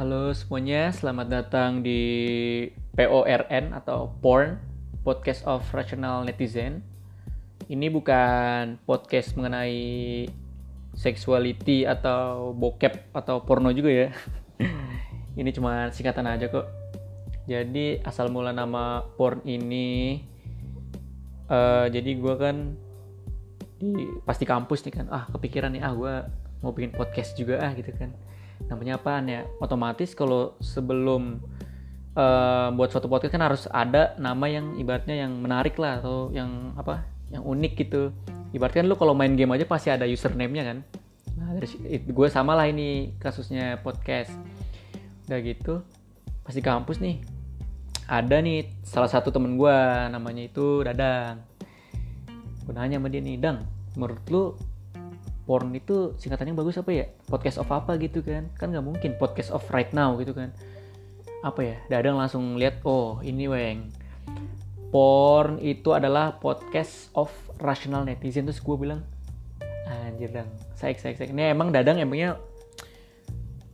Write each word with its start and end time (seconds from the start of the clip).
Halo 0.00 0.32
semuanya, 0.32 0.88
selamat 0.96 1.28
datang 1.28 1.84
di 1.84 2.00
PORN 2.96 3.76
atau 3.76 4.08
Porn, 4.24 4.56
Podcast 5.04 5.44
of 5.44 5.60
Rational 5.76 6.24
Netizen. 6.24 6.80
Ini 7.68 7.92
bukan 7.92 8.80
podcast 8.88 9.36
mengenai 9.36 10.24
sexuality 10.96 11.84
atau 11.84 12.56
bokep 12.56 13.12
atau 13.12 13.44
porno 13.44 13.76
juga 13.76 13.92
ya. 13.92 14.08
ini 15.36 15.52
cuma 15.52 15.92
singkatan 15.92 16.32
aja 16.32 16.48
kok. 16.48 16.64
Jadi 17.44 18.00
asal 18.00 18.32
mula 18.32 18.56
nama 18.56 19.04
porn 19.20 19.44
ini, 19.44 20.16
uh, 21.52 21.92
jadi 21.92 22.08
gue 22.16 22.34
kan 22.40 22.72
di 23.76 24.08
pasti 24.24 24.48
kampus 24.48 24.80
nih 24.80 24.96
kan, 24.96 25.12
ah 25.12 25.28
kepikiran 25.28 25.76
nih 25.76 25.84
ah 25.84 25.92
gue 25.92 26.14
mau 26.64 26.72
bikin 26.72 26.96
podcast 26.96 27.36
juga 27.36 27.60
ah 27.60 27.76
gitu 27.76 27.92
kan 27.92 28.16
namanya 28.68 29.00
apaan 29.00 29.30
ya? 29.30 29.46
Otomatis 29.62 30.12
kalau 30.12 30.58
sebelum 30.60 31.40
uh, 32.18 32.68
buat 32.74 32.90
suatu 32.92 33.06
podcast 33.06 33.32
kan 33.32 33.44
harus 33.44 33.64
ada 33.70 34.18
nama 34.20 34.50
yang 34.50 34.76
ibaratnya 34.76 35.24
yang 35.24 35.38
menarik 35.40 35.78
lah 35.80 36.02
atau 36.02 36.28
yang 36.34 36.74
apa? 36.76 37.06
Yang 37.30 37.42
unik 37.46 37.72
gitu. 37.86 38.02
Ibaratnya 38.50 38.84
lu 38.84 38.98
kalau 38.98 39.14
main 39.14 39.38
game 39.38 39.54
aja 39.54 39.64
pasti 39.64 39.88
ada 39.88 40.04
username-nya 40.04 40.64
kan? 40.66 40.78
Nah 41.38 41.54
dari 41.56 41.68
gue 42.02 42.28
sama 42.28 42.58
lah 42.58 42.66
ini 42.66 43.14
kasusnya 43.22 43.78
podcast. 43.80 44.34
Udah 45.30 45.38
gitu 45.40 45.86
pasti 46.40 46.66
kampus 46.66 46.98
nih 46.98 47.22
ada 48.10 48.42
nih 48.42 48.66
salah 48.82 49.06
satu 49.06 49.30
temen 49.30 49.54
gue 49.54 49.78
namanya 50.10 50.42
itu 50.42 50.82
Dadang. 50.82 51.46
Gue 52.66 52.74
nanya 52.74 52.98
sama 52.98 53.06
dia 53.06 53.22
nih 53.22 53.38
Dang 53.38 53.62
menurut 53.94 54.22
lu 54.30 54.42
porn 55.50 55.74
itu 55.74 56.14
singkatannya 56.14 56.54
bagus 56.54 56.78
apa 56.78 56.94
ya? 56.94 57.10
Podcast 57.26 57.58
of 57.58 57.66
apa 57.74 57.98
gitu 57.98 58.22
kan? 58.22 58.46
Kan 58.54 58.70
nggak 58.70 58.86
mungkin 58.86 59.18
podcast 59.18 59.50
of 59.50 59.66
right 59.74 59.90
now 59.90 60.14
gitu 60.22 60.30
kan. 60.30 60.54
Apa 61.42 61.66
ya? 61.66 61.76
Dadang 61.90 62.22
langsung 62.22 62.54
lihat 62.54 62.78
oh 62.86 63.18
ini 63.26 63.50
weng. 63.50 63.90
Porn 64.94 65.58
itu 65.58 65.90
adalah 65.90 66.38
podcast 66.38 67.10
of 67.18 67.34
rational 67.58 68.06
netizen. 68.06 68.46
Terus 68.46 68.62
gue 68.62 68.76
bilang 68.78 69.02
anjir 69.90 70.30
dang. 70.30 70.46
Saya 70.78 70.94
saya 70.94 71.18
saya 71.18 71.34
ini 71.34 71.50
emang 71.50 71.74
dadang 71.74 71.98
emangnya 71.98 72.38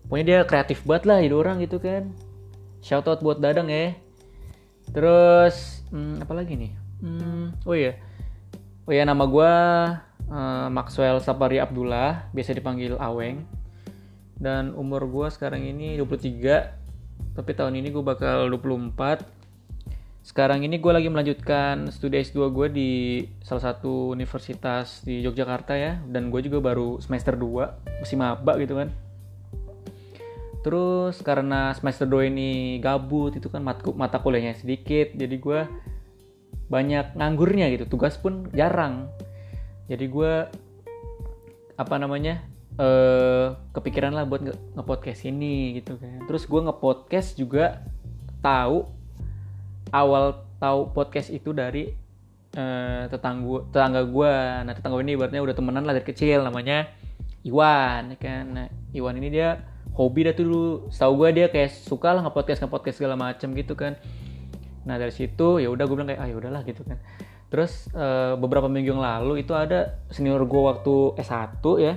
pokoknya 0.08 0.24
dia 0.24 0.38
kreatif 0.48 0.80
banget 0.88 1.04
lah 1.12 1.20
jadi 1.20 1.36
orang 1.36 1.60
gitu 1.60 1.76
kan. 1.76 2.08
Shout 2.80 3.04
out 3.04 3.20
buat 3.20 3.36
dadang 3.36 3.68
ya. 3.68 3.92
Terus 4.96 5.84
hmm, 5.92 6.24
apa 6.24 6.32
lagi 6.32 6.56
nih? 6.56 6.72
Hmm, 7.04 7.52
oh 7.68 7.76
iya. 7.76 8.00
Oh 8.88 8.96
iya 8.96 9.04
nama 9.04 9.28
gue 9.28 9.52
uh, 10.30 10.68
Maxwell 10.70 11.22
Sapari 11.22 11.58
Abdullah, 11.62 12.30
biasa 12.34 12.54
dipanggil 12.54 12.98
Aweng. 12.98 13.46
Dan 14.36 14.76
umur 14.76 15.08
gue 15.08 15.28
sekarang 15.32 15.64
ini 15.64 15.96
23, 15.96 17.32
tapi 17.32 17.50
tahun 17.56 17.80
ini 17.80 17.88
gue 17.88 18.04
bakal 18.04 18.52
24. 18.52 19.24
Sekarang 20.26 20.60
ini 20.66 20.82
gue 20.82 20.92
lagi 20.92 21.06
melanjutkan 21.06 21.88
studi 21.94 22.18
S2 22.18 22.50
gue 22.50 22.68
di 22.68 22.90
salah 23.46 23.72
satu 23.72 24.10
universitas 24.12 25.06
di 25.06 25.22
Yogyakarta 25.22 25.78
ya. 25.78 26.02
Dan 26.04 26.28
gue 26.28 26.44
juga 26.44 26.60
baru 26.60 27.00
semester 27.00 27.38
2, 27.38 28.02
masih 28.02 28.16
maba 28.18 28.58
gitu 28.60 28.76
kan. 28.76 28.90
Terus 30.66 31.22
karena 31.22 31.70
semester 31.78 32.10
2 32.10 32.26
ini 32.26 32.82
gabut, 32.82 33.38
itu 33.38 33.46
kan 33.46 33.62
mata 33.62 34.18
kuliahnya 34.18 34.58
sedikit, 34.58 35.14
jadi 35.14 35.36
gue 35.38 35.60
banyak 36.66 37.14
nganggurnya 37.14 37.70
gitu, 37.70 37.86
tugas 37.86 38.18
pun 38.18 38.50
jarang 38.50 39.06
jadi 39.86 40.04
gue 40.10 40.32
apa 41.76 41.94
namanya 42.00 42.42
uh, 42.80 43.54
kepikiran 43.76 44.12
lah 44.16 44.24
buat 44.24 44.42
nge-podcast 44.74 45.28
ini 45.28 45.80
gitu 45.80 46.00
kan. 46.00 46.24
Terus 46.26 46.48
gue 46.48 46.60
nge-podcast 46.60 47.36
juga 47.36 47.84
tahu 48.40 48.88
awal 49.92 50.42
tahu 50.56 50.90
podcast 50.90 51.30
itu 51.30 51.52
dari 51.52 51.92
uh, 52.56 53.06
tetangga 53.06 53.68
tetangga 53.70 54.02
gue 54.08 54.32
nah 54.64 54.72
tetangga 54.72 54.96
ini 55.04 55.14
ibaratnya 55.14 55.44
udah 55.44 55.54
temenan 55.54 55.84
lah 55.84 55.94
dari 55.94 56.06
kecil 56.06 56.42
namanya 56.42 56.90
Iwan 57.46 58.16
ya 58.16 58.18
kan. 58.18 58.44
Nah, 58.50 58.66
Iwan 58.90 59.22
ini 59.22 59.30
dia 59.30 59.62
hobi 59.94 60.26
dah 60.26 60.34
tuh 60.34 60.44
dulu. 60.50 60.66
Setahu 60.90 61.12
gue 61.22 61.28
dia 61.42 61.46
kayak 61.46 61.70
suka 61.70 62.10
lah 62.10 62.26
nge-podcast 62.26 62.66
nge-podcast 62.66 62.96
segala 62.98 63.14
macem 63.14 63.54
gitu 63.54 63.78
kan. 63.78 63.94
Nah 64.82 64.98
dari 64.98 65.14
situ 65.14 65.62
ya 65.62 65.70
udah 65.70 65.84
gue 65.86 65.94
bilang 65.94 66.10
kayak 66.10 66.22
ah 66.22 66.26
ya 66.26 66.36
udahlah 66.38 66.62
gitu 66.66 66.82
kan 66.86 66.98
Terus 67.46 67.86
uh, 67.94 68.34
beberapa 68.34 68.66
minggu 68.66 68.96
yang 68.96 69.02
lalu 69.02 69.46
itu 69.46 69.54
ada 69.54 70.02
senior 70.10 70.42
gue 70.44 70.62
waktu 70.62 71.14
S1 71.20 71.62
ya. 71.78 71.94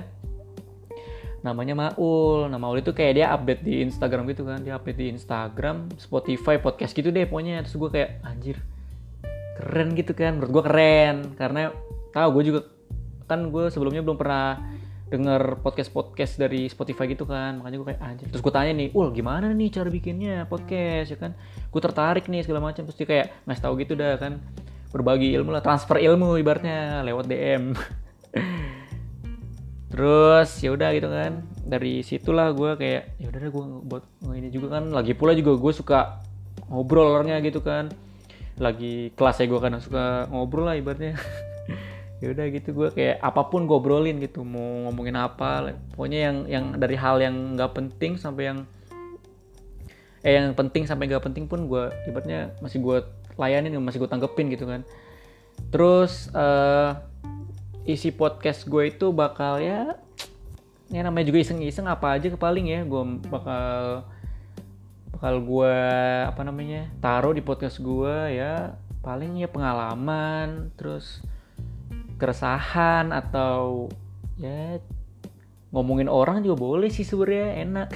Namanya 1.40 1.74
Maul. 1.74 2.46
Nah, 2.52 2.58
Maul 2.60 2.84
itu 2.84 2.94
kayak 2.94 3.12
dia 3.16 3.26
update 3.32 3.62
di 3.64 3.82
Instagram 3.82 4.28
gitu 4.30 4.46
kan. 4.46 4.62
Dia 4.62 4.78
update 4.78 4.98
di 4.98 5.06
Instagram, 5.10 5.90
Spotify, 5.98 6.60
podcast 6.62 6.94
gitu 6.94 7.10
deh 7.10 7.26
pokoknya. 7.26 7.66
Terus 7.66 7.76
gue 7.76 7.90
kayak 7.90 8.10
anjir. 8.22 8.56
Keren 9.58 9.96
gitu 9.98 10.12
kan. 10.14 10.38
Menurut 10.38 10.52
gue 10.54 10.64
keren 10.64 11.16
karena 11.34 11.74
tahu 12.14 12.28
gue 12.40 12.44
juga 12.54 12.60
kan 13.30 13.46
gue 13.46 13.70
sebelumnya 13.70 14.02
belum 14.02 14.18
pernah 14.18 14.58
denger 15.10 15.58
podcast-podcast 15.66 16.38
dari 16.38 16.70
Spotify 16.70 17.10
gitu 17.10 17.26
kan 17.26 17.58
makanya 17.58 17.82
gue 17.82 17.88
kayak 17.94 18.02
anjir 18.02 18.26
terus 18.30 18.42
gue 18.46 18.54
tanya 18.54 18.70
nih 18.78 18.94
ul 18.94 19.10
gimana 19.10 19.50
nih 19.50 19.68
cara 19.74 19.90
bikinnya 19.90 20.46
podcast 20.46 21.10
ya 21.10 21.18
kan 21.18 21.34
gue 21.66 21.80
tertarik 21.82 22.30
nih 22.30 22.46
segala 22.46 22.70
macam 22.70 22.86
terus 22.86 22.94
dia 22.94 23.10
kayak 23.10 23.26
ngasih 23.42 23.62
tahu 23.62 23.74
gitu 23.82 23.98
dah 23.98 24.14
kan 24.22 24.38
berbagi 24.90 25.30
ilmu 25.38 25.54
lah 25.54 25.62
transfer 25.62 26.02
ilmu 26.02 26.34
ibaratnya 26.38 27.06
lewat 27.06 27.30
DM 27.30 27.74
terus 29.90 30.62
ya 30.62 30.70
udah 30.70 30.88
gitu 30.94 31.10
kan. 31.10 31.42
Dari 31.66 32.00
situlah 32.06 32.54
gue 32.54 32.78
kayak 32.78 33.20
ya 33.20 33.26
udah 33.28 33.40
gue 33.50 33.64
buat 33.84 34.04
ini 34.32 34.48
juga 34.48 34.80
kan. 34.80 34.94
Lagi 34.94 35.12
pula 35.18 35.34
juga 35.34 35.58
gue 35.58 35.72
suka 35.74 36.22
ngobrol 36.70 37.10
orangnya 37.10 37.42
gitu 37.42 37.60
kan. 37.60 37.90
Lagi 38.56 39.10
kelas 39.18 39.42
ya 39.42 39.46
gue 39.50 39.60
kan 39.60 39.76
suka 39.82 40.30
ngobrol 40.30 40.70
lah 40.70 40.78
ibaratnya. 40.78 41.18
Ya 42.20 42.36
udah 42.36 42.52
gitu 42.52 42.76
gue 42.76 42.92
kayak 42.92 43.16
apa 43.24 43.48
pun 43.48 43.64
gue 43.64 43.72
obrolin 43.72 44.20
gitu 44.20 44.44
mau 44.44 44.84
ngomongin 44.84 45.16
apa 45.16 45.72
pokoknya 45.96 46.18
yang 46.20 46.36
yang 46.52 46.64
dari 46.76 46.92
hal 46.92 47.16
yang 47.16 47.56
nggak 47.56 47.72
penting 47.72 48.20
sampai 48.20 48.52
yang 48.52 48.68
eh 50.20 50.36
yang 50.36 50.52
penting 50.52 50.84
sampai 50.84 51.08
nggak 51.08 51.24
penting 51.24 51.48
pun 51.48 51.64
gue 51.64 51.88
ibaratnya 52.04 52.52
masih 52.60 52.84
gue 52.84 53.00
layanin 53.40 53.72
masih 53.80 54.04
gue 54.04 54.10
tanggepin 54.12 54.52
gitu 54.52 54.68
kan. 54.68 54.84
Terus 55.72 56.28
uh, 56.36 57.00
isi 57.88 58.12
podcast 58.12 58.68
gue 58.68 58.92
itu 58.92 59.08
bakal 59.10 59.58
ya 59.64 59.96
ya 60.90 61.00
namanya 61.06 61.30
juga 61.32 61.46
iseng-iseng 61.46 61.86
apa 61.86 62.18
aja 62.18 62.28
ke 62.28 62.36
paling 62.36 62.66
ya 62.68 62.82
gue 62.82 63.02
bakal 63.30 64.04
bakal 65.14 65.34
gue 65.40 65.76
apa 66.26 66.42
namanya 66.42 66.90
taruh 66.98 67.32
di 67.32 67.40
podcast 67.40 67.78
gue 67.78 68.36
ya 68.36 68.74
paling 69.00 69.40
ya 69.40 69.48
pengalaman 69.48 70.74
terus 70.76 71.24
keresahan 72.20 73.16
atau 73.16 73.88
ya 74.36 74.76
ngomongin 75.72 76.10
orang 76.10 76.44
juga 76.44 76.56
boleh 76.60 76.90
sih 76.92 77.06
sebenarnya 77.06 77.64
enak. 77.64 77.88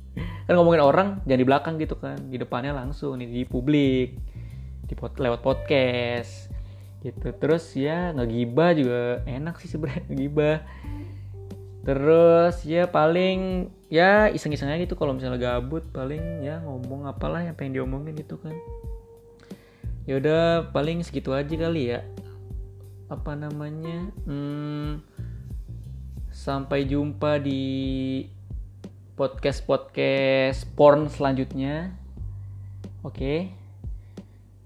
Kan 0.50 0.58
ngomongin 0.58 0.82
orang 0.82 1.08
jangan 1.24 1.40
di 1.40 1.46
belakang 1.46 1.74
gitu 1.78 1.94
kan 1.94 2.18
di 2.26 2.34
depannya 2.34 2.74
langsung 2.74 3.14
nih 3.14 3.30
di 3.30 3.42
publik 3.46 4.18
di 4.90 4.98
pod, 4.98 5.14
lewat 5.22 5.38
podcast. 5.38 6.50
Gitu. 7.00 7.30
Terus 7.38 7.64
ya 7.78 8.10
ngegibah 8.10 8.74
juga 8.74 9.22
enak 9.22 9.62
sih 9.62 9.70
sebenarnya 9.70 10.02
ngegibah. 10.10 10.58
Terus 11.86 12.66
ya 12.66 12.90
paling 12.90 13.70
ya 13.88 14.28
iseng-iseng 14.28 14.68
aja 14.68 14.82
gitu 14.82 14.98
kalau 14.98 15.16
misalnya 15.16 15.40
gabut 15.40 15.86
paling 15.94 16.44
ya 16.44 16.60
ngomong 16.60 17.08
apalah 17.08 17.40
yang 17.40 17.54
pengen 17.54 17.78
diomongin 17.80 18.18
gitu 18.18 18.36
kan. 18.42 18.52
Ya 20.04 20.18
udah 20.18 20.74
paling 20.74 21.06
segitu 21.06 21.30
aja 21.30 21.54
kali 21.54 21.94
ya. 21.94 22.02
Apa 23.06 23.38
namanya 23.38 24.10
hmm, 24.26 25.00
sampai 26.34 26.84
jumpa 26.84 27.38
di 27.38 28.26
podcast 29.14 29.62
podcast 29.62 30.66
porn 30.74 31.06
selanjutnya. 31.06 31.94
Oke. 33.00 33.16
okay. 33.16 33.59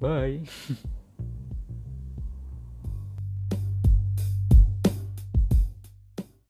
Bye. 0.00 0.40